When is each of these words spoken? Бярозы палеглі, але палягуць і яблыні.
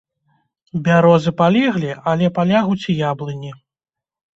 Бярозы 0.87 1.35
палеглі, 1.43 1.91
але 2.15 2.33
палягуць 2.41 2.83
і 2.91 3.01
яблыні. 3.09 3.59